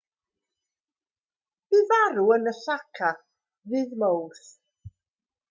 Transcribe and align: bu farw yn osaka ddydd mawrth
bu 1.73 1.81
farw 1.91 2.33
yn 2.37 2.49
osaka 2.53 3.11
ddydd 3.19 3.95
mawrth 4.05 4.51